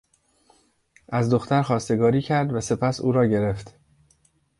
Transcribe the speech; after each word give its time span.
از 1.09 1.29
دختر 1.29 1.61
خواستگاری 1.61 2.21
کرد 2.21 2.53
و 2.53 2.61
سپس 2.61 2.99
او 2.99 3.11
را 3.11 3.25
گرفت. 3.27 3.75